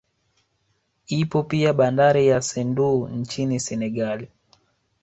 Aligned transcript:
Ipo 1.07 1.43
pia 1.43 1.73
bandari 1.73 2.27
ya 2.27 2.41
Sendou 2.41 3.07
nchini 3.09 3.59
Senegal 3.59 4.27